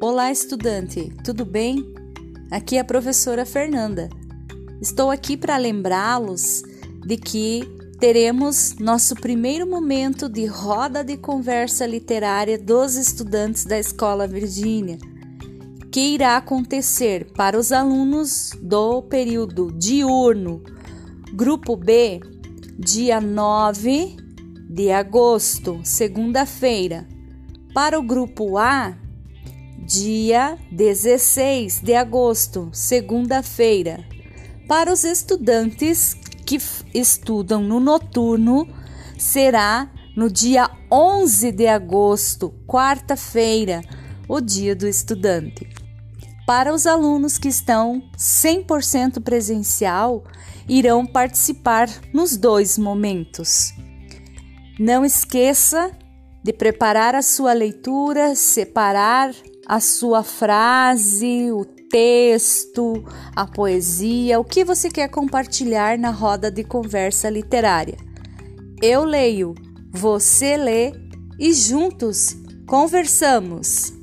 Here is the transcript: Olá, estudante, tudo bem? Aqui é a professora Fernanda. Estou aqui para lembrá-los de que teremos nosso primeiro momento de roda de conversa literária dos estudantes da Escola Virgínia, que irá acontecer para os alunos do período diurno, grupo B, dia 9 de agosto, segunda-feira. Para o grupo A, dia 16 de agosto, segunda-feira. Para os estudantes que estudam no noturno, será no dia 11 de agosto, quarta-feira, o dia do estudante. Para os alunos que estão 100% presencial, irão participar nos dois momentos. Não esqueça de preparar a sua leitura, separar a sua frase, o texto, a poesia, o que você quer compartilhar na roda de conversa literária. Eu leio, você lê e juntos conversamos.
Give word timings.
Olá, 0.00 0.30
estudante, 0.30 1.12
tudo 1.24 1.44
bem? 1.44 1.92
Aqui 2.52 2.76
é 2.76 2.80
a 2.80 2.84
professora 2.84 3.44
Fernanda. 3.44 4.08
Estou 4.80 5.10
aqui 5.10 5.36
para 5.36 5.56
lembrá-los 5.56 6.62
de 7.04 7.16
que 7.16 7.68
teremos 7.98 8.76
nosso 8.78 9.16
primeiro 9.16 9.66
momento 9.66 10.28
de 10.28 10.46
roda 10.46 11.02
de 11.02 11.16
conversa 11.16 11.84
literária 11.84 12.56
dos 12.56 12.94
estudantes 12.94 13.64
da 13.64 13.76
Escola 13.76 14.28
Virgínia, 14.28 14.98
que 15.90 16.14
irá 16.14 16.36
acontecer 16.36 17.32
para 17.32 17.58
os 17.58 17.72
alunos 17.72 18.52
do 18.62 19.02
período 19.02 19.72
diurno, 19.72 20.62
grupo 21.34 21.76
B, 21.76 22.20
dia 22.78 23.20
9 23.20 24.14
de 24.70 24.92
agosto, 24.92 25.80
segunda-feira. 25.82 27.04
Para 27.74 27.98
o 27.98 28.02
grupo 28.02 28.56
A, 28.56 28.96
dia 29.88 30.58
16 30.70 31.80
de 31.80 31.94
agosto, 31.94 32.68
segunda-feira. 32.74 34.04
Para 34.68 34.92
os 34.92 35.02
estudantes 35.02 36.14
que 36.44 36.58
estudam 36.92 37.62
no 37.62 37.80
noturno, 37.80 38.68
será 39.16 39.90
no 40.14 40.30
dia 40.30 40.70
11 40.92 41.52
de 41.52 41.66
agosto, 41.66 42.52
quarta-feira, 42.66 43.80
o 44.28 44.42
dia 44.42 44.76
do 44.76 44.86
estudante. 44.86 45.66
Para 46.46 46.74
os 46.74 46.86
alunos 46.86 47.38
que 47.38 47.48
estão 47.48 48.02
100% 48.14 49.22
presencial, 49.22 50.22
irão 50.68 51.06
participar 51.06 51.88
nos 52.12 52.36
dois 52.36 52.76
momentos. 52.76 53.72
Não 54.78 55.02
esqueça 55.02 55.90
de 56.44 56.52
preparar 56.52 57.14
a 57.14 57.22
sua 57.22 57.54
leitura, 57.54 58.34
separar 58.34 59.32
a 59.68 59.80
sua 59.80 60.22
frase, 60.22 61.52
o 61.52 61.64
texto, 61.90 63.04
a 63.36 63.46
poesia, 63.46 64.40
o 64.40 64.44
que 64.44 64.64
você 64.64 64.90
quer 64.90 65.08
compartilhar 65.08 65.98
na 65.98 66.10
roda 66.10 66.50
de 66.50 66.64
conversa 66.64 67.28
literária. 67.28 67.98
Eu 68.80 69.04
leio, 69.04 69.54
você 69.92 70.56
lê 70.56 70.92
e 71.38 71.52
juntos 71.52 72.34
conversamos. 72.66 73.97